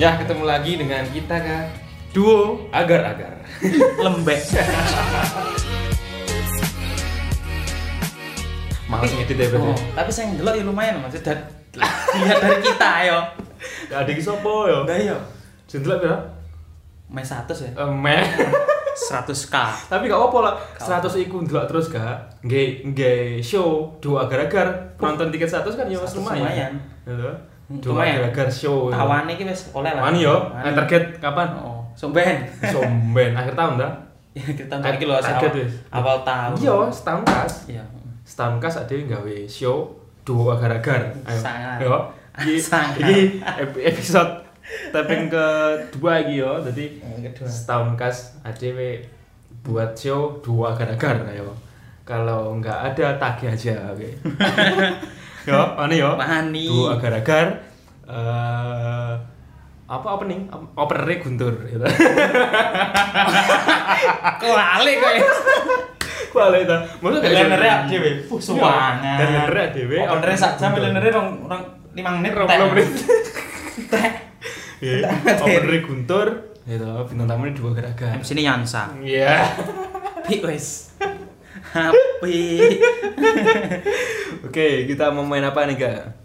[0.00, 1.66] Ya, ketemu lagi dengan kita kak.
[2.10, 3.44] Duo agar-agar.
[4.04, 4.40] Lembek.
[8.90, 11.14] Males ngedit ya oh, tapi saya ndelok ya lumayan mas.
[11.22, 11.38] Dan
[12.18, 13.22] lihat dari kita ayo
[13.86, 15.14] Ya adik sopo ya udah yo
[15.70, 16.16] Jendelak ya
[17.10, 17.70] main satu ya.
[17.86, 18.22] Emen
[18.90, 19.56] 100 k.
[19.90, 20.54] Tapi gak apa lah.
[20.78, 24.94] 100 iku ndelok terus gak Nge, nge show Duo agar-agar.
[24.98, 26.42] Penonton tiket 100 kan ya mas 100 lumayan.
[26.42, 26.72] Lumayan.
[27.06, 27.30] Gitu.
[27.70, 28.18] Duo Lumayan.
[28.18, 28.98] agar-agar show ya.
[28.98, 30.02] tawane iki wis oleh lah.
[30.02, 30.34] Wani yo.
[30.50, 30.66] Wani.
[30.66, 31.48] Eh, Target kapan?
[31.54, 31.78] oh.
[31.94, 32.42] Somben.
[32.64, 33.30] Somben.
[33.30, 33.92] Akhir tahun dah
[34.38, 35.72] ya kita ntar iki lho Target wis.
[35.88, 36.54] awal tahun.
[36.56, 37.54] Iya setahun kas.
[37.66, 37.84] Iya.
[38.22, 39.86] Setahun kas ada yang gawe show
[40.20, 41.38] duo agar-agar ayo.
[41.38, 41.78] Sangat.
[41.80, 41.96] yo.
[42.36, 44.32] Iki ep- episode
[44.90, 46.58] tapping kedua iki yo.
[46.60, 47.46] Jadi kedua.
[47.46, 48.98] setahun kas ada we
[49.62, 51.54] buat show duo agar-agar ayo.
[52.02, 54.10] Kalau nggak ada tagih aja oke.
[55.40, 56.10] Yo mana yo?
[56.14, 56.66] Wani.
[56.66, 57.69] duo agar-agar
[58.10, 59.14] eh
[59.90, 61.82] apa opening openernya guntur gitu.
[64.40, 65.24] kok lali kok ya
[66.30, 66.76] Kuala itu.
[67.02, 68.10] Maksudnya Lenernya dhewe.
[68.22, 69.18] Fuh, semangat.
[69.18, 69.98] Dan lenernya dhewe.
[70.06, 72.32] Openernya sak jam lenernya rong rong 5 menit.
[72.32, 72.46] Tek.
[72.46, 72.88] puluh menit.
[73.92, 74.12] Tek.
[74.78, 75.10] Iya.
[75.42, 76.26] Openernya Guntur.
[76.62, 76.86] Gitu.
[77.10, 78.22] Bintang tamunya dua gerakan.
[78.22, 78.94] MC ini Yansa.
[79.02, 79.42] Iya.
[80.22, 80.94] Pi wis.
[81.74, 82.62] Happy.
[84.46, 86.19] Oke, kita mau main apa nih, Kak?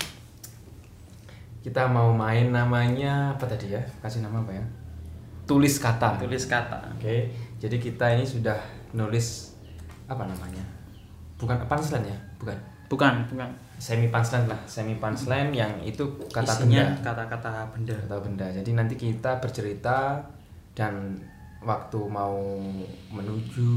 [1.65, 3.81] Kita mau main namanya apa tadi ya?
[3.97, 4.61] Kasih nama apa ya?
[5.49, 6.21] Tulis kata.
[6.21, 6.77] Tulis kata.
[6.93, 7.33] Oke.
[7.57, 8.53] Jadi kita ini sudah
[8.93, 9.57] nulis
[10.05, 10.61] apa namanya?
[11.41, 12.17] Bukan punchline ya?
[12.37, 12.53] Bukan.
[12.85, 13.49] Bukan, bukan.
[13.81, 17.01] Semi punchline lah, semi punchline yang itu kata Isinya benda.
[17.01, 17.97] kata-kata benda.
[17.97, 18.45] atau benda.
[18.53, 20.21] Jadi nanti kita bercerita
[20.77, 21.17] dan
[21.65, 22.37] waktu mau
[23.09, 23.73] menuju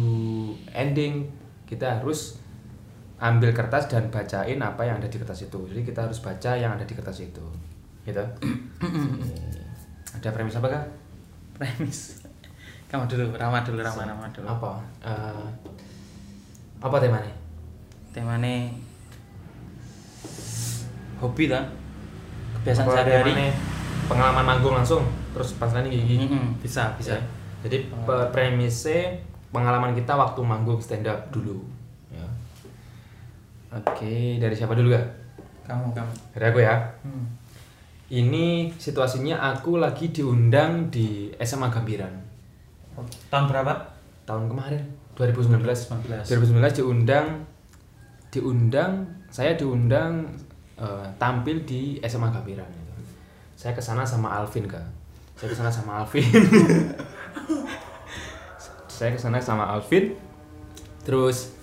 [0.77, 1.25] ending
[1.65, 2.37] kita harus
[3.17, 5.57] ambil kertas dan bacain apa yang ada di kertas itu.
[5.73, 7.43] Jadi kita harus baca yang ada di kertas itu.
[8.09, 8.25] Gitu.
[10.17, 10.85] ada premis apa kak?
[11.55, 12.25] Premis.
[12.89, 14.47] Kamu dulu, Rama dulu, Rama, Rama dulu.
[14.49, 14.71] Apa?
[15.05, 15.47] Eh,
[16.79, 17.35] apa temanya?
[18.11, 18.73] Temane
[21.21, 21.61] hobi ta?
[22.57, 23.33] Kebiasaan Apa sehari-hari.
[23.35, 23.55] temanya?
[24.09, 25.05] Pengalaman manggung langsung
[25.37, 26.17] terus punchline gigi.
[26.19, 27.13] Mm-mm, bisa, bisa.
[27.13, 27.23] Ya.
[27.61, 31.61] Jadi pe- premisnya pengalaman kita waktu manggung stand up dulu.
[32.09, 32.25] Ya.
[33.69, 35.07] Oke, dari siapa dulu kak?
[35.69, 36.13] Kamu, kamu.
[36.33, 36.75] Dari aku ya.
[37.05, 37.27] Hmm.
[38.09, 42.15] Ini situasinya aku lagi diundang di SMA Gambiran
[43.29, 43.99] Tahun berapa?
[44.29, 44.85] tahun kemarin
[45.17, 45.65] 2019.
[45.65, 46.29] 2019.
[46.29, 47.27] 2019 diundang
[48.29, 48.93] diundang
[49.33, 50.29] saya diundang
[50.77, 52.93] eh, tampil di SMA Gambiran gitu.
[53.57, 54.85] Saya ke sana sama Alvin kak.
[55.41, 56.25] Saya ke sana sama Alvin.
[59.01, 60.13] saya ke sana sama Alvin.
[61.09, 61.57] Terus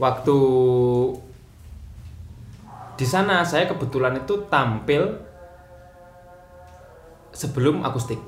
[0.00, 0.38] waktu
[2.96, 5.31] di sana saya kebetulan itu tampil
[7.32, 8.20] sebelum akustik.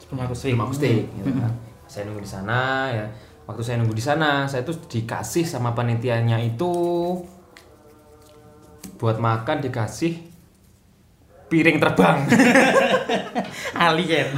[0.00, 1.52] Sebelum aku sebelum akustik gitu kan.
[1.86, 3.06] saya nunggu di sana ya.
[3.46, 6.74] Waktu saya nunggu di sana saya tuh dikasih sama panitianya itu
[8.98, 10.18] buat makan dikasih
[11.46, 12.26] piring terbang.
[13.86, 14.30] Alien.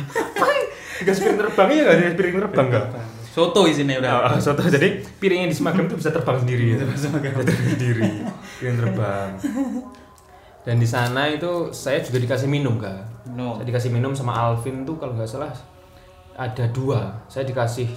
[0.99, 2.87] dikasih piring terbang ya nggak piring terbang nggak?
[3.29, 4.35] Soto isinya udah.
[4.35, 4.67] Oh, soto.
[4.67, 6.85] Jadi piringnya di semagam itu bisa terbang sendiri gitu.
[6.91, 8.11] Bisa terbang sendiri.
[8.59, 9.31] Piring terbang.
[10.67, 13.61] Dan di sana itu saya juga dikasih minum kak No.
[13.61, 15.53] saya dikasih minum sama Alvin tuh kalau nggak salah
[16.39, 17.27] ada dua.
[17.27, 17.91] Saya dikasih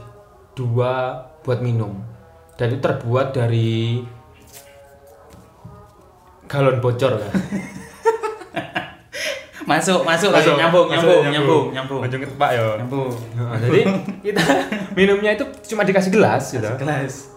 [0.58, 2.02] dua buat minum.
[2.58, 4.02] Dan itu terbuat dari
[6.52, 7.32] galon bocor kan
[9.72, 12.02] Masuk, masuk, Masuk, nyambung, nyambung, nyambung, nyambung.
[12.04, 13.08] Ke Pak ya Nyambung.
[13.64, 13.82] Jadi
[14.20, 14.44] kita
[15.00, 16.68] minumnya itu cuma dikasih gelas gitu.
[16.76, 17.32] Gelas.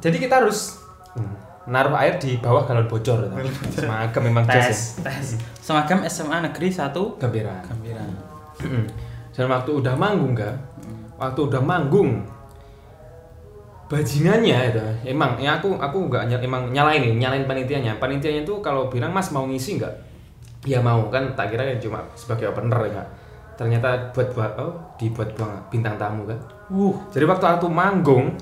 [0.00, 0.80] jadi kita harus
[1.12, 3.24] hmm, naruh air di bawah galon bocor.
[3.24, 3.80] Gitu.
[3.80, 4.68] semagam memang jas ya.
[4.68, 5.26] Tes, tes.
[5.58, 8.08] Semagam SMA Negeri 1 gambiran Gambiran.
[9.30, 10.54] dan waktu udah manggung kan
[11.16, 12.22] waktu udah manggung
[13.84, 17.96] bajingannya itu emang ya aku aku nggak ny- emang nyalain nih nyalain panitianya.
[17.96, 19.94] Panitianya itu kalau bilang mas mau ngisi nggak?
[20.64, 23.04] Ya mau kan tak kira kan cuma sebagai opener ya
[23.54, 26.96] ternyata buat buat oh dibuat buang bintang tamu kan Uh.
[27.12, 28.32] jadi waktu aku manggung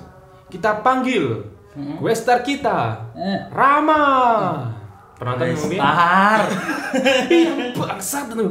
[0.46, 1.42] kita panggil
[1.74, 3.08] gue star kita.
[3.12, 3.40] Eh.
[3.48, 4.02] Rama.
[5.16, 6.40] Penonton ngomongin Star.
[7.30, 8.50] Ih, bangsat tuh.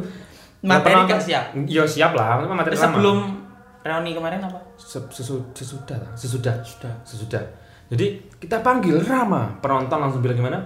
[0.61, 1.43] Materi kan siap?
[1.57, 3.41] Iya siap lah, materi sebelum
[3.81, 4.61] reuni kemarin apa?
[4.77, 7.43] Se- sesu- sesudah, sesudah, sesudah, sesudah.
[7.89, 10.57] Jadi kita panggil Rama, penonton langsung bilang gimana?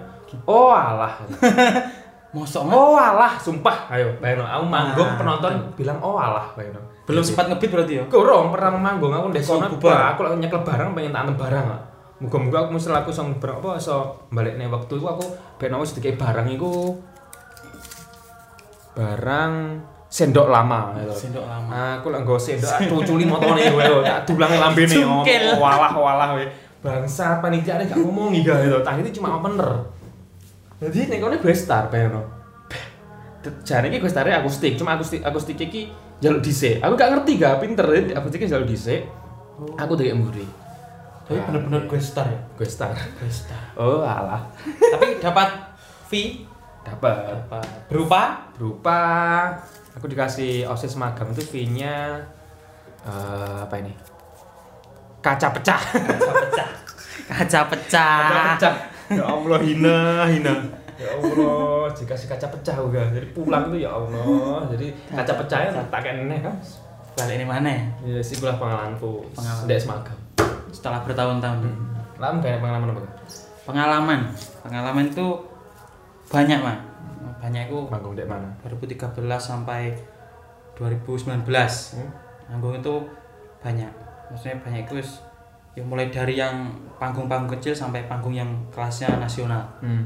[0.44, 1.16] Oh alah,
[2.36, 6.82] Mosok oh alah, sumpah, ayo, bayangin, aku manggung Ah, penonton bilang oh alah, bayangin.
[7.08, 8.04] belum sempat ngebit berarti ya?
[8.06, 9.10] Kurang pertama manggung.
[9.10, 9.42] Aku ndek
[9.80, 11.95] bah, aku lagi nyekel barang pengen tanem barang.
[12.16, 15.26] Muga-muga aku mesti laku sang barang apa iso balikne waktu itu aku
[15.60, 16.96] ben wis dikei barang iku
[18.96, 19.52] barang
[20.08, 21.12] sendok lama gitu.
[21.12, 22.00] Sendok lama.
[22.00, 25.60] Aku lah nggo sendok cuculi motone kowe lho, tak dulang lambene Cungkil.
[25.60, 26.48] ngomong walah walah we.
[26.80, 28.80] Bangsa panitia gak ngomongi gak gitu.
[28.80, 29.84] Tah itu cuma opener.
[30.80, 32.24] Jadi nek kono gue star bayangno.
[33.62, 35.92] Jane iki gue stare akustik, cuma akustik akustik iki
[36.24, 36.80] jaluk dhisik.
[36.80, 37.86] Aku gak ngerti gak pinter
[38.16, 39.04] akustik iki jaluk dhisik.
[39.76, 40.65] Aku dari mburi.
[41.26, 42.38] Tapi bener-bener gue star ya.
[42.54, 42.94] Gue star.
[42.94, 43.58] Gue star.
[43.82, 44.46] Oh alah.
[44.62, 45.50] Tapi dapat
[46.06, 46.46] fee
[46.86, 48.98] Dapat dapat berupa berupa
[49.98, 52.22] aku dikasih OSIS magang itu fee-nya
[53.02, 53.90] eh, apa ini?
[55.18, 55.82] Kaca pecah.
[55.82, 56.70] kaca pecah.
[57.26, 58.22] Kaca pecah.
[58.30, 58.76] kaca pecah.
[59.10, 59.98] Ya Allah hina
[60.30, 60.54] hina.
[60.94, 63.02] Ya Allah, dikasih kaca pecah juga.
[63.10, 64.62] Jadi pulang tuh ya Allah.
[64.70, 66.54] Jadi kaca pecahnya tak kene kan.
[67.18, 67.74] Balik ini mana?
[68.06, 69.26] Ya sih gue pengalamanku.
[69.34, 69.66] Pengalaman.
[69.66, 70.20] Ndek magang.
[70.76, 71.64] Setelah bertahun-tahun.
[72.20, 73.00] Lama banyak pengalaman apa?
[73.64, 74.20] Pengalaman.
[74.60, 75.26] Pengalaman itu
[76.28, 76.76] banyak, Mas.
[77.40, 78.48] Banyak itu Manggung ndek mana?
[78.60, 79.96] 2013 sampai
[80.76, 81.48] 2019.
[81.96, 82.10] Hmm?
[82.52, 82.94] Manggung itu
[83.64, 83.88] banyak.
[84.28, 85.00] Maksudnya banyak itu
[85.76, 89.64] ya mulai dari yang panggung-panggung kecil sampai panggung yang kelasnya nasional.
[89.80, 90.04] Hmm.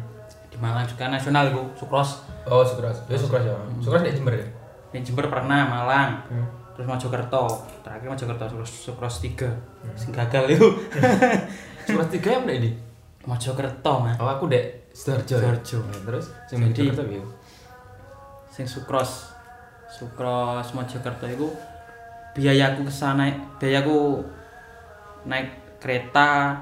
[0.50, 2.26] Di Malang juga nasional itu, Sukros.
[2.46, 3.06] Oh, Sukros.
[3.11, 3.55] Ya Sukros ya.
[3.82, 4.46] Sukros ndek Jember ya.
[4.94, 6.11] Di Jember pernah, Malang.
[6.31, 6.60] Hmm.
[6.81, 7.44] Terus Mojokerto.
[7.85, 9.53] Terakhir Mojokerto Sukros, Sukros 3.
[10.00, 10.65] Sing gagal itu.
[11.85, 12.73] Sukros 3 yang di.
[13.29, 14.17] Mojokerto, Mas.
[14.17, 15.37] Oh, aku ndek Sidoarjo.
[15.37, 15.53] ya?
[15.61, 15.79] Sidoarjo.
[15.85, 16.88] Nah, Terus sing Jadi-
[18.49, 19.29] sing Sukros
[19.93, 21.49] Sukros Mojokerto itu
[22.32, 23.29] biayaku ke sana
[23.61, 24.23] biayaku
[25.27, 25.50] naik
[25.82, 26.56] kereta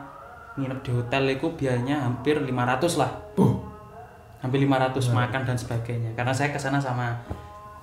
[0.58, 3.54] nginep di hotel itu biayanya hampir 500 lah Buh.
[4.42, 7.14] hampir 500 makan dan sebagainya karena saya ke sana sama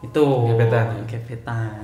[0.05, 1.01] itu Gebetan, ya?
[1.07, 1.79] gebetan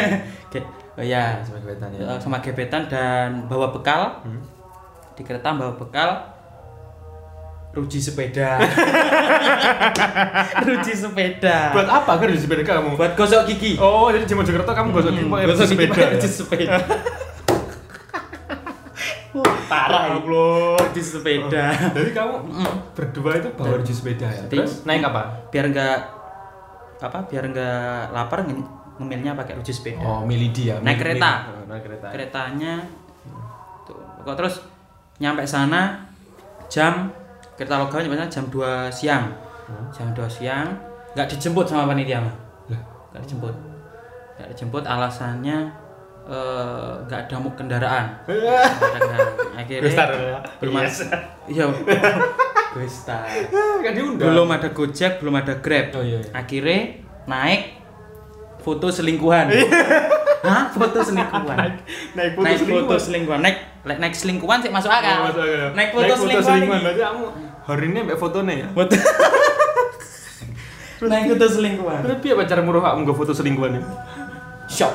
[0.52, 1.98] Ge- oh ya Sebagai wetan ya.
[2.06, 4.38] Eh, sama gebetan dan bawa bekal Hmm.
[5.12, 6.10] di kereta bawa bekal
[7.70, 8.56] ruji sepeda
[10.64, 12.94] ruji sepeda Buat apa kan di sepeda kamu?
[12.94, 15.90] buat gosok gigi Oh, jadi di Mojokerto kamu gosok gigi pakai gosok gigi sepeda.
[15.90, 16.10] pakai ya?
[16.10, 16.76] ruji sepeda
[19.66, 20.78] parah Allah.
[20.80, 22.34] ruji sepeda Jadi kamu
[22.94, 24.42] berdua itu bawa ruji sepeda ya.
[24.48, 25.22] Terus naik apa?
[25.50, 25.98] biar enggak
[26.98, 27.76] apa biar enggak
[28.08, 28.64] lapar nge-
[28.96, 30.76] ngemilnya pakai ruji sepeda Oh, milidi ya.
[30.76, 31.20] Naik Milidi.
[31.20, 31.32] kereta.
[31.46, 32.06] Oh, naik kereta.
[32.08, 32.74] keretanya
[33.82, 34.64] tuh kok terus
[35.16, 36.00] nyampe sana
[36.66, 37.12] jam
[37.54, 38.58] kereta lokal nyampe sana jam 2
[38.90, 39.24] siang
[39.64, 39.86] Hmm.
[39.90, 40.68] jam 2 siang
[41.12, 42.30] nggak dijemput sama panitia mah
[42.68, 43.54] Lah, nggak dijemput
[44.34, 45.58] nggak dijemput alasannya
[46.24, 49.56] eh, nggak ada muk kendaraan Nggak ada kendaraan.
[49.56, 50.04] akhirnya ya.
[50.04, 51.64] ada iya
[53.78, 54.28] Kan diundang.
[54.28, 56.18] belum ada gojek belum ada grab Oh iya.
[56.18, 56.30] iya.
[56.32, 56.80] akhirnya
[57.24, 57.62] naik
[58.58, 59.46] foto selingkuhan
[60.38, 60.70] Hah?
[60.70, 61.70] foto selingkuhan
[62.12, 62.84] Naik foto naik selingkuhan.
[62.84, 65.68] foto selingkuhan naik naik, naik selingkuhan sih masuk akal Oh, masuk akal.
[65.72, 66.68] naik foto selingkuhan ini.
[66.76, 67.24] Berarti kamu
[67.62, 68.66] hari ini mbak fotonya ya.
[68.72, 68.94] foto
[71.02, 73.84] naik foto selingkuhan Terus piye pacar muruh kamu nggo foto selingkuhan ini?
[74.66, 74.92] shock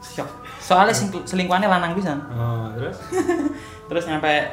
[0.00, 0.28] shock
[0.60, 0.94] soalnya
[1.24, 2.94] selingkuhannya lanang bisa Oh, terus?
[3.88, 4.52] terus nyampe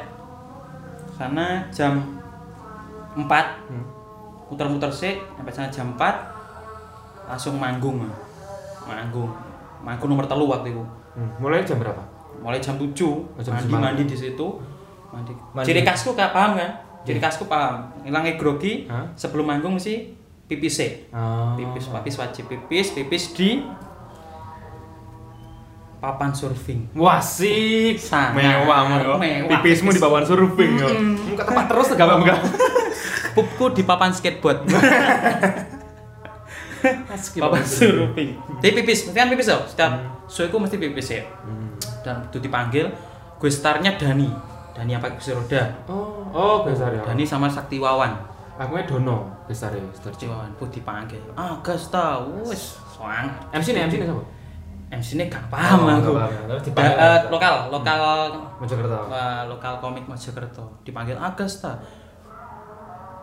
[1.12, 2.15] sana jam
[3.16, 3.24] 4
[3.66, 3.84] Hmm.
[4.46, 5.98] muter-muter sih sampai sana jam 4
[7.26, 8.06] langsung manggung
[8.82, 9.32] manggung
[9.78, 12.04] manggung nomor telu waktu itu Hmm, Mulai jam berapa?
[12.36, 12.92] mulai jam 7
[13.40, 14.46] jam mandi mandi di situ
[15.08, 15.32] mandi.
[15.50, 15.64] Mandi.
[15.64, 16.70] ciri khasku gak paham kan
[17.02, 19.08] ciri khasku paham hilangnya grogi Hah?
[19.14, 20.12] sebelum manggung mesti
[20.44, 21.56] pipis sih Oh.
[21.56, 23.64] pipis pipis wajib pipis pipis di
[25.96, 27.18] papan surfing Wah.
[27.18, 29.18] Sangat Mewah, mewah.
[29.50, 30.86] Pipismu di bawah surfing ya.
[31.24, 32.38] Muka tempat terus enggak enggak.
[33.36, 34.64] Pupku di papan skateboard.
[37.36, 38.30] Papan surfing.
[38.58, 39.62] Jadi pipis mesti kan pipis loh.
[39.64, 39.92] Setiap
[40.26, 41.22] show itu mesti pipis ya.
[42.00, 42.86] Dan itu dipanggil
[43.36, 44.30] gue starnya Dani.
[44.70, 45.62] Dani yang pakai kursi roda?
[45.84, 47.02] Oh, oh besar ya.
[47.02, 48.12] Dani sama Sakti Wawan.
[48.56, 51.20] Aku Dono, besar ya, Sakti Wawan pun dipanggil.
[51.32, 52.40] Ah gas tau.
[52.40, 53.28] Wes soang.
[53.52, 54.24] MC nih, MC nih siapa?
[54.86, 56.10] MC ini gak paham Oh, aku.
[56.14, 56.30] gak
[56.72, 56.86] paham.
[56.86, 57.26] Apa?
[57.26, 58.00] lokal lokal
[58.56, 58.96] Mojokerto.
[59.10, 60.64] eh, lokal komik Mojokerto.
[60.80, 61.74] Dipanggil Agus ta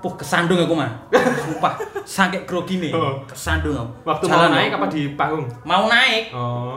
[0.04, 0.92] Puh kesandung aku mah.
[1.16, 2.92] Sumpah, saking grogi nih.
[2.92, 3.24] Oh.
[3.24, 3.92] Kesandung aku.
[4.04, 4.78] Waktu Jalan mau naik aku.
[4.84, 5.48] apa di panggung?
[5.64, 6.24] Mau naik.
[6.36, 6.76] Oh.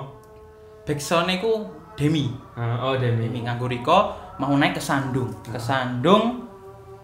[0.87, 1.67] Backsound ku
[1.99, 2.31] Demi.
[2.55, 3.27] Ah, Oh, Demi.
[3.27, 5.27] Demi nganggo Riko mau naik ke Sandung.
[5.43, 6.47] Ke Sandung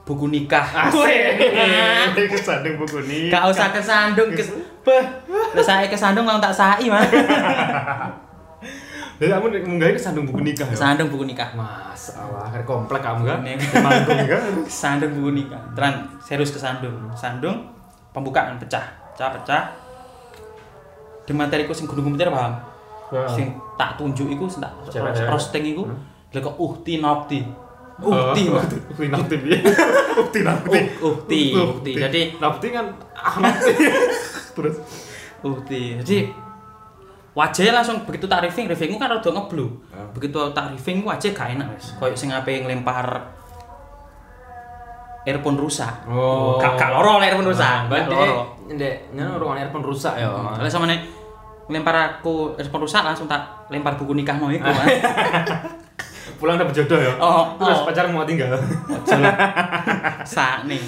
[0.07, 0.63] buku nikah.
[0.87, 2.15] Asik.
[2.39, 3.27] Kesandung buku nih.
[3.27, 4.47] Gak usah ke Sandung ke
[4.87, 5.03] Beh,
[5.59, 7.03] saya ke Sandung mau tak sai mah.
[9.21, 10.77] Jadi kamu munggahin kesandung buku nikah ya?
[10.77, 11.51] Sandung buku nikah.
[11.57, 13.39] Mas, Allah, komplek kamu kan?
[13.45, 13.55] Ini.
[13.81, 14.43] Manggung kan?
[14.67, 15.63] Ke Sandung buku nikah.
[15.77, 16.97] Teran serius ke Sandung.
[17.17, 17.69] Sandung
[18.13, 18.83] pembukaan pecah.
[19.15, 19.63] Pecah pecah.
[21.23, 22.57] Di materiku sing gunung komputer paham?
[23.29, 24.73] Sing tak tunjuk iku sing tak
[25.29, 25.85] roasting iku.
[26.33, 27.41] Lha kok uhti nopti.
[28.03, 28.43] Uhti.
[28.49, 28.67] Mas.
[28.99, 29.59] Ukti piye?
[30.21, 30.81] Ukti Nakti.
[31.01, 31.93] Uh, Ukti, Ukti.
[31.97, 33.73] Jadi Nakti kan ah Nakti.
[34.57, 34.77] Terus
[35.41, 36.01] Ukti.
[36.01, 36.19] Jadi
[37.33, 39.67] wajahnya langsung begitu tak riffing, riffingku kan rada ngeblu.
[39.89, 40.05] Ah.
[40.13, 41.97] Begitu tak riffing wajah gak enak wis.
[41.97, 43.07] Kayak sing ape nglempar
[45.25, 46.05] earphone rusak.
[46.09, 46.61] Oh.
[46.61, 47.89] Gak gak loro earphone rusak.
[47.89, 48.39] Nah, loro.
[48.73, 50.29] ndek nyono ruangan earphone rusak ya.
[50.29, 51.01] Soalnya sama nih
[51.73, 54.69] ngelempar aku earphone rusak langsung tak lempar buku nikah mau iku.
[54.69, 54.89] Mas.
[56.43, 57.13] Pulang dapet jodoh ya.
[57.23, 57.85] Oh, Terus oh.
[57.87, 58.59] pacar mau tinggal.
[60.27, 60.83] Saat nih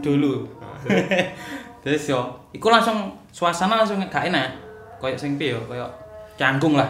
[0.00, 0.48] dulu.
[1.84, 2.20] Terus yo,
[2.56, 4.69] iku langsung suasana langsung gak enak.
[5.00, 5.88] Kayak sing piye yo, kayak
[6.36, 6.88] canggung lah.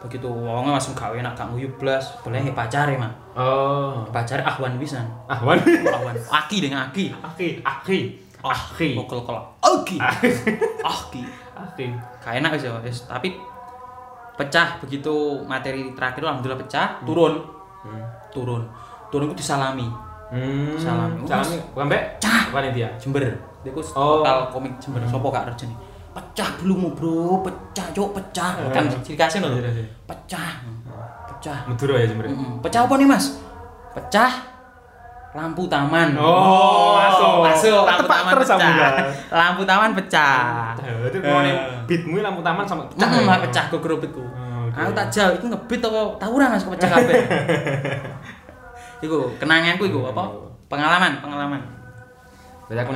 [0.00, 3.12] Begitu wongnya langsung gak enak, gak nguyu blas, boleh pacare mah.
[3.36, 4.02] Oh.
[4.08, 5.04] Pacare ahwan pisan.
[5.28, 5.60] Ahwan.
[5.86, 6.16] Ahwan.
[6.16, 7.12] Aki dengan aki.
[7.12, 7.98] Aki, aki,
[8.40, 8.90] aki.
[8.96, 9.44] Kokol kolak.
[9.60, 10.00] Aki.
[10.96, 11.22] Aki.
[11.52, 11.86] Aki.
[12.18, 13.04] Gak enak wis yo, wis.
[13.04, 13.36] Tapi
[14.34, 15.12] pecah begitu
[15.44, 17.44] materi terakhir alhamdulillah pecah, turun.
[17.84, 18.00] Hmm.
[18.32, 18.64] Turun.
[19.12, 19.84] Turun itu disalami.
[20.32, 20.80] Hmm.
[20.80, 21.26] Salami.
[21.28, 21.58] Salami.
[21.76, 22.42] Sampai Cah.
[22.48, 22.88] panitia.
[22.96, 23.20] Jember.
[23.60, 24.24] Iku Oh.
[24.24, 25.04] total komik Jember.
[25.04, 25.76] Sopo gak rejeni.
[26.10, 28.50] Pecah belum bro, pecah cok, pecah.
[28.74, 29.86] Kan ciri khasnya iya.
[30.10, 30.50] Pecah.
[31.30, 31.58] Pecah.
[31.70, 32.26] Madura ya Jember.
[32.66, 33.38] Pecah apa nih mas?
[33.94, 34.32] Pecah
[35.30, 36.18] lampu taman.
[36.18, 37.34] Oh, masuk.
[37.46, 38.58] Masuk lampu taman pecah.
[39.30, 40.74] Lampu taman pecah.
[41.06, 41.54] Itu kalau nih
[41.86, 43.06] beatmu lampu taman sama pecah.
[43.06, 43.38] Ya?
[43.46, 44.22] pecah gue gerobetku.
[44.26, 44.66] Oh.
[44.70, 47.14] Aku tak jauh, itu ngebit apa tawuran mas kepecah kabeh.
[49.04, 50.28] Iku kenanganku iku apa?
[50.68, 51.60] Pengalaman, pengalaman.
[52.68, 52.92] Berarti aku.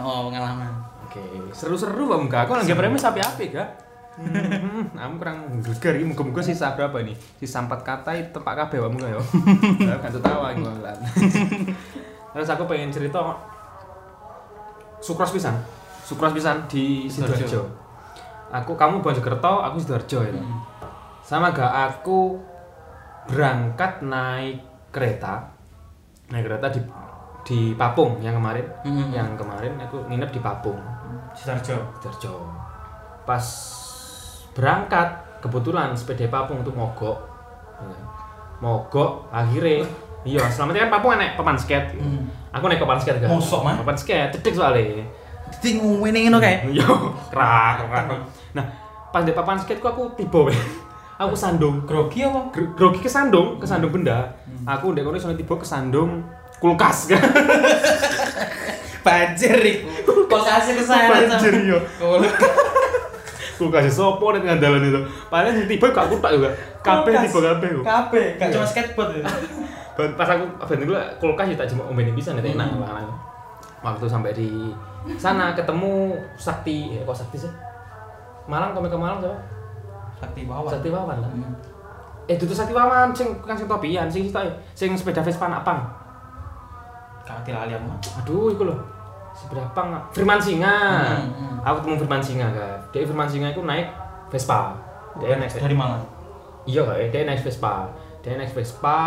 [0.00, 0.89] Oh, pengalaman.
[1.10, 2.38] Oke, seru-seru Pak Muka.
[2.46, 3.68] Aku lagi premis api api gak?
[4.14, 7.18] Hmm, aku kurang geger iki muga-muga sisa berapa nih?
[7.42, 9.18] Sisa 4 kata itu tempat kabeh Pak Muka ya.
[9.90, 10.62] Lah kan tawa iki.
[12.30, 13.18] Terus aku pengen cerita
[15.02, 15.58] Sukros pisan.
[16.06, 17.42] Sukros pisan di Sidoarjo.
[17.42, 17.62] Sidoarjo.
[18.54, 20.30] Aku kamu Bojokerto, aku Sidoarjo ya.
[20.30, 20.62] Hmm.
[21.26, 22.38] Sama gak aku
[23.26, 24.62] berangkat naik
[24.94, 25.42] kereta.
[26.30, 26.80] Naik kereta di
[27.42, 28.62] di Papung yang kemarin.
[28.86, 29.10] Hmm.
[29.10, 30.99] Yang kemarin aku nginep di Papung.
[31.32, 31.76] Sidoarjo.
[31.96, 32.32] Sidoarjo.
[33.22, 33.44] Pas
[34.50, 37.16] berangkat kebetulan sepeda Papung itu mogok.
[37.80, 38.02] Nah,
[38.60, 39.88] Mogok akhirnya
[40.20, 41.94] iya selamatnya kan Papung enek papan skate.
[41.94, 42.04] gitu.
[42.04, 42.28] Hmm.
[42.50, 43.28] Aku naik papan skate kan.
[43.28, 43.76] Mosok, Mas?
[43.78, 45.04] Papan skate cedek soalnya.
[45.50, 46.66] Dadi ngene ngono kae.
[46.76, 46.86] Yo,
[47.28, 48.04] krak krak.
[48.52, 48.64] Nah,
[49.08, 50.60] pas di papan skate ku aku tiba weh.
[51.16, 51.84] Aku sandung.
[51.84, 52.48] Grogi apa?
[52.48, 54.32] Gr- Grogi kesandung, kesandung benda.
[54.64, 56.20] Aku ndek kono iso tiba kesandung
[56.58, 57.20] kulkas kan.
[59.00, 59.88] Banjir iku.
[60.24, 61.78] Kok kasih ke sana Banjir yo.
[63.56, 65.00] Kulkas sopo nek ngandalan itu.
[65.28, 66.48] Padahal sing tiba gak kutak juga.
[66.80, 67.24] Kabeh Kulkas.
[67.28, 67.84] tiba kabeh kok.
[67.84, 68.54] Kabeh, gak Iya.
[68.56, 69.28] cuma skateboard itu.
[69.92, 72.80] Ban- Pas aku ben dulu kulkas ya tak cuma ombenin bisa nek enak Hmm.
[72.80, 73.04] malah.
[73.80, 74.72] Waktu sampai di
[75.16, 77.52] sana ketemu Sakti, eh kok Sakti sih?
[78.46, 79.36] Malang kami ke Malang siapa?
[80.16, 80.68] Sakti bawah.
[80.68, 81.28] Sakti Wawan lah.
[81.28, 81.52] Hmm.
[82.24, 84.24] Eh dudu Sakti Wawan sing kan sing topian sing
[84.72, 85.84] sing sepeda Vespa nak pang.
[87.46, 87.88] Gak lali aku.
[88.22, 88.76] Aduh iku lho.
[89.30, 90.76] Sepeda pang Firman Singa.
[91.16, 91.56] Hmm, hmm.
[91.64, 92.78] Aku ketemu Firman Singa kan.
[92.90, 93.88] Dia Firman Singa iku naik
[94.28, 94.74] Vespa.
[95.18, 96.02] Dia naik Dari Malang.
[96.66, 97.88] Iya dia naik Vespa.
[98.20, 99.00] Dia naik Vespa,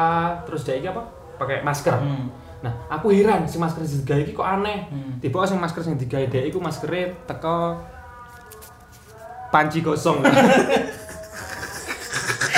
[0.47, 1.05] terus dia iki apa?
[1.37, 1.93] Pakai masker.
[1.93, 2.33] Hmm.
[2.63, 4.87] Nah, aku heran si masker sing digawe iki kok aneh.
[4.87, 5.19] Hmm.
[5.19, 7.77] Tiba sing masker sing digawe dhek iku maskere teko
[9.53, 10.23] panci gosong.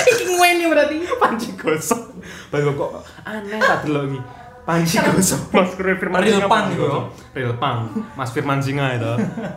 [0.06, 0.96] Iki ngene berarti.
[1.18, 2.22] panci gosong.
[2.48, 4.20] Baru kok aneh tak delok iki.
[4.66, 7.06] Panci gosong maskere Firman Real panci gitu.
[7.30, 8.02] Real punk.
[8.18, 9.12] Mas Firman Singa itu.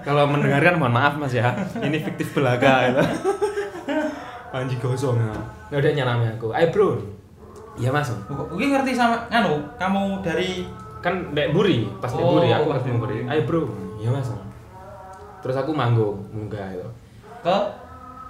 [0.06, 1.50] Kalau mendengarkan mohon maaf Mas ya.
[1.82, 3.01] Ini fiktif belaga itu.
[4.54, 5.34] panci gosong ya.
[5.74, 6.54] Ya udah nyalami aku.
[6.54, 6.89] Ayo bro.
[7.80, 8.13] Iya mas.
[8.30, 10.68] Oke ngerti sama anu, kamu dari
[11.00, 13.18] Kan dek buri, pas dek Oh, buri aku oke, ketemu buri.
[13.24, 13.63] Ayo bro.
[14.04, 14.28] Iya mas.
[15.39, 16.89] Terus aku manggung, munggah itu.
[17.39, 17.58] ke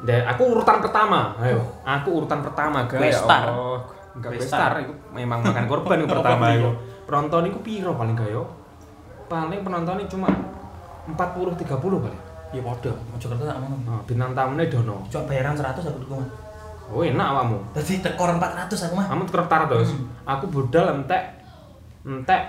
[0.05, 1.59] Dan aku urutan pertama, ayo.
[1.83, 3.19] Aku urutan pertama, guys.
[3.25, 3.81] Oh,
[4.17, 4.29] enggak.
[4.37, 6.69] Questar, itu memang makan korban itu pertama itu.
[7.05, 8.43] Penonton itu piro paling gak yo?
[9.29, 10.29] Paling penontonnya cuma
[11.09, 11.17] 40
[11.57, 12.23] 30 paling.
[12.49, 13.77] ya padha, Mojokerto tak ngono.
[13.85, 15.05] Nah, bintang tamunya dono.
[15.05, 16.29] Coba bayaran 100 aku mah.
[16.89, 17.61] Oh, enak awakmu.
[17.77, 19.05] Tadi tekor 400 aku mah.
[19.05, 19.93] Kamu tar terus.
[19.93, 20.09] Hmm.
[20.25, 21.37] Aku budal entek
[22.01, 22.41] entek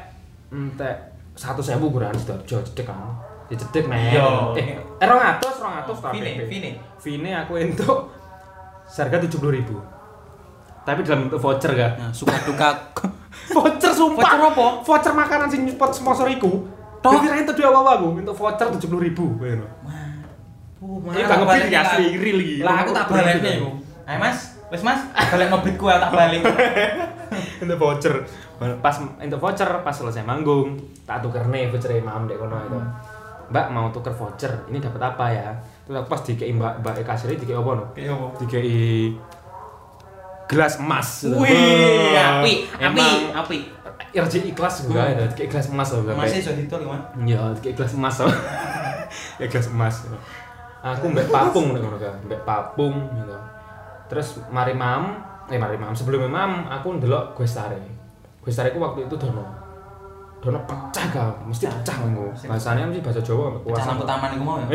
[0.49, 0.97] entek
[1.37, 3.13] satu sewu kurang sidoarjo cedek kan.
[3.53, 4.17] Ya cedek nih.
[4.17, 4.25] Iya.
[4.57, 4.67] Eh,
[5.05, 6.49] eh 200 200 tak Vine, PP.
[6.49, 6.71] Vine.
[6.97, 7.99] Vine aku entuk
[8.97, 10.00] harga 70.000.
[10.91, 11.93] Tapi dalam bentuk voucher kan.
[11.95, 12.71] Nah, suka duka.
[13.55, 14.27] voucher sumpah.
[14.27, 14.67] Voucher apa?
[14.83, 16.67] Voucher makanan sing sponsor iku.
[16.99, 17.15] Toh?
[17.15, 19.67] Entuk dua apa aku entuk voucher 70.000 ngono.
[20.81, 22.55] Oh, Ini gak ngebit iki asli real iki.
[22.67, 23.71] Lah aku tak balekne iku.
[24.09, 26.43] Ayo Mas, wis Mas, balik ngebitku aku tak balik.
[27.63, 28.15] Entuk voucher.
[28.59, 30.75] Pas entuk voucher pas selesai manggung,
[31.07, 32.81] tak tukerne voucher mam dek kono itu.
[33.51, 35.49] Mbak mau tuker voucher, ini dapat apa ya?
[35.85, 37.85] Terus aku pas dikei Mbak Mbak kasir dikei apa no?
[38.39, 39.11] Dikei
[40.51, 41.09] gelas emas.
[41.23, 43.59] Wih, Wah, api, api, api.
[44.11, 45.23] RJ ikhlas juga Hmm.
[45.23, 46.03] ya, dikei gelas emas loh.
[46.19, 46.99] Masih iso didol, Mas.
[47.23, 48.35] Ya, dikei gelas emas loh.
[49.41, 50.07] ya gelas emas
[50.81, 53.37] aku mbek papung ngono kan mbek papung gitu
[54.09, 57.81] terus mari mam eh mari mam sebelum mam aku ndelok Guestare
[58.41, 59.45] Guestare ku waktu itu dono
[60.41, 61.33] dono pecah gak?
[61.45, 64.67] Mesti pecah ngono bahasanya mesti bahasa Jawa Pecah kuasa lampu taman iku mau ya.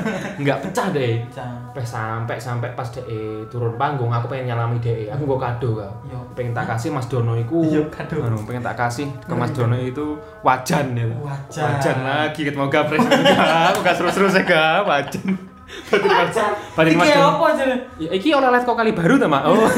[0.40, 1.20] enggak pecah deh.
[1.28, 1.48] Pecah.
[1.70, 5.92] sampai sampai sampai pas DE turun panggung aku pengen nyalami DE aku gak kado kan
[6.08, 6.18] Yo.
[6.32, 7.60] pengen tak kasih Mas Dono iku.
[7.68, 8.16] Iya, kado.
[8.24, 11.04] anu, pengen tak kasih ke Mas Dono itu wajan ya.
[11.20, 11.62] Wajan.
[11.68, 15.36] wajan lagi ketemu gapres aku gak seru-seru sih gak wajan.
[15.70, 16.34] Batin Mas
[16.74, 17.64] batin Mas Iki Dono apa aja?
[18.00, 19.42] ya, iki oleh-oleh kok kali baru ta mak?
[19.46, 19.68] Oh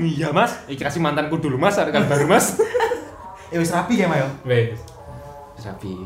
[0.00, 2.56] iya mas iki kasih mantanku dulu mas ada kali baru mas
[3.50, 4.30] Eh wis rapi ya, Mayo.
[4.46, 4.78] wes
[5.58, 5.98] rapi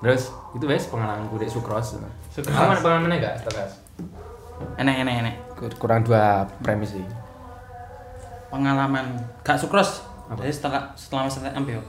[0.00, 2.00] terus itu wes pengalamanku dek sukros
[2.32, 2.56] Sukros.
[2.56, 3.72] kamu ada pengalaman enggak Stokas?
[4.80, 5.34] Enek enek enek.
[5.76, 7.04] kurang dua premis sih
[8.48, 9.12] Pengalaman
[9.44, 10.06] gak sukros.
[10.30, 10.40] Apa?
[10.40, 11.82] Jadi setelah setelah masa yo.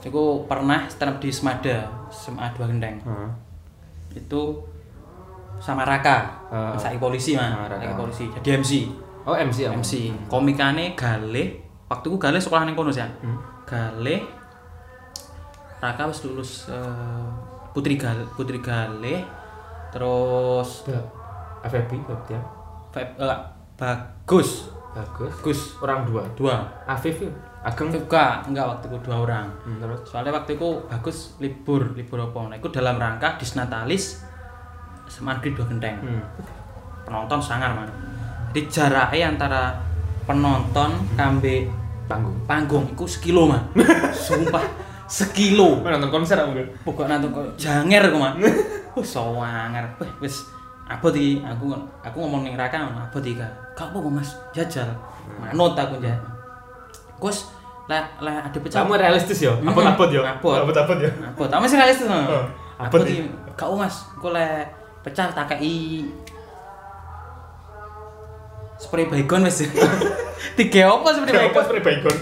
[0.00, 2.96] Aku pernah stand up di Semada, SMA 2 Gendeng.
[3.04, 3.30] Heeh.
[4.16, 4.64] Itu
[5.60, 6.40] sama Raka,
[6.74, 8.26] saiki polisi Ah, mah, polisi.
[8.32, 8.72] Jadi MC.
[9.26, 10.12] Oh MC ya MC.
[10.28, 11.60] Komikane Galih.
[11.90, 13.02] Waktu ku Galih sekolah ning kono sih.
[13.02, 13.38] Hmm.
[13.66, 14.22] Galih
[15.80, 17.24] Raka wis lulus eh,
[17.72, 19.24] Putri Gal Putri Galih
[19.90, 20.86] terus
[21.66, 22.42] FFB berarti ya
[23.00, 23.40] eh,
[23.80, 24.70] bagus.
[24.90, 25.32] Bagus.
[25.38, 25.60] Gus.
[25.78, 26.26] Orang dua?
[26.34, 26.66] Dua.
[26.82, 27.30] Afif ya?
[27.62, 27.94] Ageng?
[27.94, 29.46] Juga enggak waktu itu dua orang.
[29.62, 30.02] Hmm, terus?
[30.02, 34.26] Soalnya waktu itu bagus libur libur apa nah itu dalam rangka disnatalis
[35.10, 35.96] Negeri dua genteng.
[36.06, 36.22] Hmm.
[37.02, 37.90] penonton sangar man
[38.50, 39.62] jadi jaraknya antara
[40.26, 41.70] penonton kambe
[42.10, 42.34] panggung.
[42.50, 43.62] panggung itu sekilo man
[44.26, 44.62] sumpah
[45.06, 45.82] sekilo.
[45.82, 48.34] Nonton konser aku pokok nonton kok janger aku man
[48.94, 50.42] oh sawanger weh wis.
[50.90, 51.70] Apa di aku
[52.02, 53.46] aku ngomong ning Raka apa di kak?
[53.78, 54.34] Kak apa mas?
[54.50, 54.90] Jajal.
[55.38, 56.18] Manut aku aja
[57.22, 57.46] Gus
[57.86, 58.82] lah lah ada pecah.
[58.82, 59.70] Kamu realistis ya Mm-mm.
[59.70, 60.58] apa abot ya Abot.
[60.62, 62.42] abot abot ya apa tak masih realistis no Oh,
[62.78, 63.22] apa abot di
[63.54, 64.46] kak mas aku le
[65.02, 66.06] pecah tak kei
[68.80, 69.68] spray baygon wis
[70.58, 72.16] tiga apa spray apa baygon spray baygon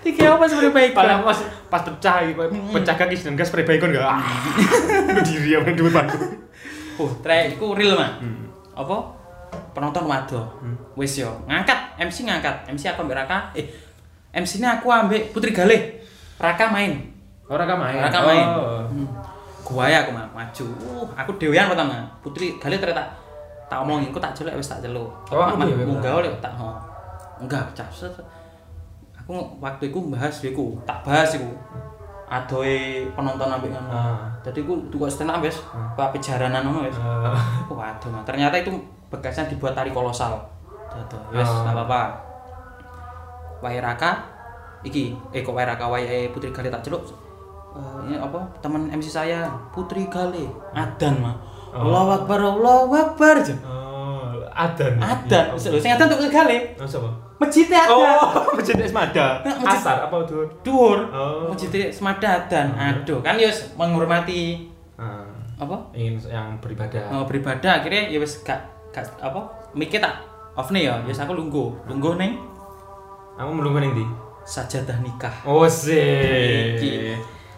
[0.00, 2.32] tiga apa spray baygon Padahal pas pas pecah iki,
[2.72, 6.44] pecah kaki dan gas spray baygon berdiri ya main duit bantu
[6.94, 8.22] Oh, trek iku real mah.
[8.22, 8.46] Hmm.
[8.70, 9.02] Apa?
[9.74, 10.46] Penonton wado.
[10.94, 12.70] Wis yo, ngangkat MC ngangkat.
[12.70, 13.50] MC aku ambek Raka.
[13.58, 13.66] Eh,
[14.34, 16.02] MC-nya aku ambek Putri Galih.
[16.38, 17.14] Raka main.
[17.44, 18.46] orang kan main Raka main.
[18.56, 18.80] Oh.
[18.88, 19.08] Hmm.
[19.66, 20.64] Gua ya aku maju.
[20.80, 22.06] Uh, aku dhewean pertama.
[22.22, 23.10] Putri Galih ternyata
[23.66, 25.08] tak omongin, aku tak jelek wis tak celuk.
[25.28, 26.76] Oh, Mah, iya, iya, munggah oleh tak mau.
[27.40, 27.88] Enggak, pecah.
[27.88, 28.12] Set.
[29.16, 31.48] Aku waktu itu bahas iku, tak bahas iku.
[32.24, 33.88] Adoe penonton ambek ngono.
[33.88, 34.28] Ah.
[34.40, 35.60] Jadi aku tuku stand up wis,
[35.94, 36.96] apa jaranan ngono wis.
[36.96, 37.36] Eh,
[37.68, 38.24] Oh, waduh, Mas.
[38.24, 38.72] ternyata itu
[39.08, 40.36] bekasnya dibuat tari kolosal.
[40.88, 41.62] Dadah, Oh.
[41.62, 42.00] enggak apa-apa.
[43.60, 44.20] Wae Raka
[44.82, 47.04] iki, eh kok Wae Raka wae Putri Gale tak celuk.
[47.74, 48.38] Eh, ini apa?
[48.60, 50.46] Teman MC saya, Putri Gale.
[50.70, 51.34] Adan, mah.
[51.74, 51.82] Oh.
[51.82, 53.34] Allahu Akbar, Allahu Akbar.
[53.36, 53.54] aja.
[53.60, 56.58] oh adan Adan, wis lho sing adan tuh Putri Gale.
[56.78, 57.90] oh siapa Masjid adan.
[57.90, 61.10] oh masjid Esmada Nah, asar apa tuh Dhuwur.
[61.10, 61.50] Oh.
[61.50, 62.70] Masjid Semada adan.
[62.72, 65.90] Aduh, kan ya menghormati Ah, apa?
[65.90, 69.42] ingin yang beribadah Oh, beribadah akhirnya ya wis gak gak apa?
[69.74, 70.22] Mikir tak
[70.54, 71.74] off nih ya, wis aku lungguh.
[71.84, 72.38] Lungguh ning
[73.34, 74.06] kamu belum kan ini
[74.46, 75.34] sajadah nikah.
[75.42, 76.78] oh sih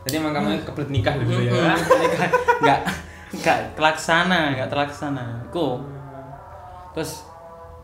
[0.01, 2.29] jadi emang kamu kebelet nikah dulu ya Nikah.
[2.63, 2.81] Enggak
[3.47, 5.47] enggak terlaksana, enggak terlaksana.
[5.47, 5.79] Iku.
[6.99, 7.23] Terus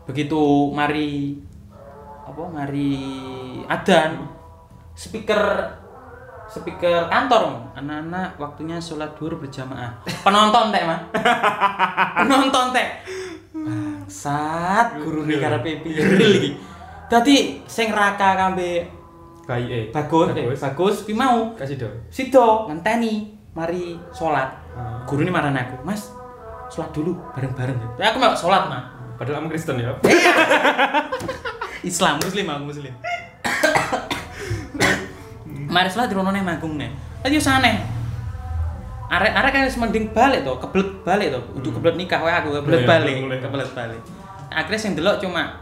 [0.03, 1.39] begitu mari
[2.27, 2.99] apa mari
[3.71, 4.27] adan
[4.91, 5.39] speaker
[6.51, 10.03] speaker kantor anak-anak waktunya sholat duhur berjamaah.
[10.03, 10.99] Penonton teh mah
[12.19, 12.87] penonton teh
[13.55, 16.51] bangsat guru nih karepe piye iki?
[17.07, 18.83] Dadi sing raka kambe
[19.47, 19.87] eh.
[19.95, 20.59] Bagus eh, bagus.
[20.59, 21.55] bagus pi mau.
[21.55, 24.62] Kasih dong Sido ngenteni mari sholat.
[24.73, 25.01] Ah.
[25.05, 26.09] Guru ini marah aku, Mas.
[26.73, 27.77] Sholat dulu bareng-bareng.
[28.01, 28.83] Ya aku mau sholat mah.
[29.13, 29.93] padahal kamu Kristen ya
[31.89, 32.93] Islam Muslim aku Muslim.
[35.69, 36.89] mari sholat di rono manggung nih.
[37.21, 37.77] Tadi aneh.
[39.13, 41.43] Arek-arek kan wis mending balik tuh, kebelet balik tuh.
[41.53, 43.39] Untuk kebelet nikah wae aku kebelet Boleh, balik, boleh.
[43.39, 44.01] kebelet balik.
[44.49, 45.53] Akhirnya sing delok cuma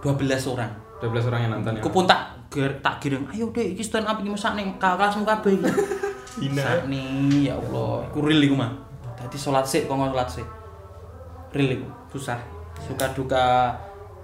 [0.00, 0.16] 12
[0.48, 0.72] orang.
[1.04, 4.06] 12 orang yang nonton ya Aku pun tak ger, tak giring, ayo deh, iki stand
[4.08, 5.68] up iki mesak ning kelasmu kabeh iki.
[6.40, 6.88] Hina.
[6.88, 8.72] Nih, ya Allah, iku real iku mah.
[9.18, 10.48] Dadi salat sik kok salat sik.
[11.52, 12.38] Real iku, susah.
[12.80, 13.76] Suka duka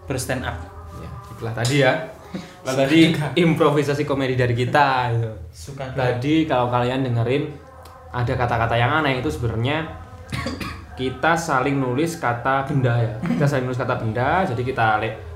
[0.08, 0.56] berstand up.
[0.98, 1.92] ya itulah tadi ya
[2.64, 3.08] Nah, tadi
[3.40, 5.32] improvisasi komedi dari kita gitu.
[5.48, 7.48] Suka Tadi kalau kalian dengerin
[8.12, 9.88] ada kata-kata yang aneh itu sebenarnya
[10.92, 13.12] kita saling nulis kata benda ya.
[13.24, 14.86] Kita saling nulis kata benda, jadi kita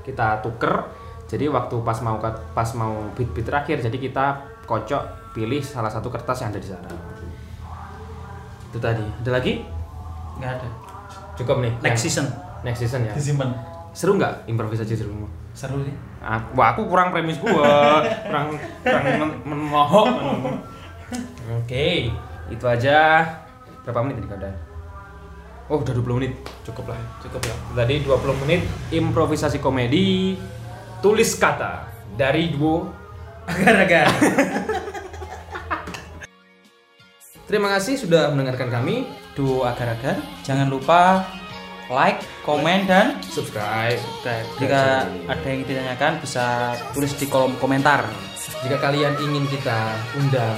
[0.05, 0.85] kita tuker.
[1.25, 2.21] Jadi waktu pas mau
[2.53, 4.25] pas mau beat-beat terakhir, jadi kita
[4.63, 6.89] kocok pilih salah satu kertas yang ada di sana.
[8.69, 9.05] Itu tadi.
[9.21, 9.53] Ada lagi?
[10.33, 10.69] nggak ada
[11.33, 11.69] Cukup nih.
[11.79, 12.25] next Yang- season
[12.63, 13.13] Next season ya.
[13.13, 13.49] disimpan
[13.91, 15.29] Seru nggak improvisasi di rumah?
[15.53, 20.07] seru sih Aku, wah, aku kurang premis gua, kurang kurang men- memohon.
[21.53, 22.09] Oke,
[22.47, 23.21] itu aja.
[23.83, 24.55] Berapa menit tadi udah?
[25.67, 26.33] Oh, udah 20 menit.
[26.63, 26.97] Cukup lah.
[27.19, 30.39] cukup ya Tadi 20 menit improvisasi komedi
[30.97, 32.87] tulis kata dari duo.
[33.45, 34.07] Agar-agar
[37.43, 39.05] Terima kasih sudah mendengarkan kami.
[39.33, 41.25] duo agar-agar jangan lupa
[41.89, 43.97] like komen dan Subscribe.
[43.97, 44.45] subscribe.
[44.57, 44.81] Jika
[45.25, 46.45] ada yang ditanyakan bisa
[46.93, 48.05] tulis di kolom komentar.
[48.61, 50.57] Jika kalian ingin kita undang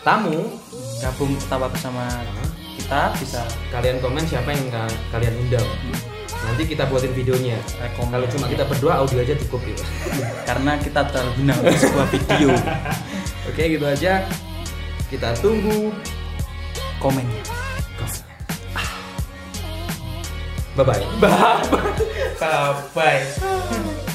[0.00, 0.54] tamu,
[0.98, 2.06] gabung ketawa bersama
[2.74, 3.42] kita bisa.
[3.70, 5.66] kalian komen siapa yang ka- kalian undang.
[6.44, 7.58] Nanti kita buatin videonya.
[7.80, 9.82] rekom Kalau cuma kita berdua audio aja cukup gitu.
[10.48, 11.00] karena kita
[11.56, 12.48] untuk sebuah video
[13.48, 14.24] Oke, gitu aja.
[15.08, 15.92] Kita tunggu
[16.98, 17.42] komennya
[20.74, 21.04] Bye bye.
[22.40, 24.13] bye bye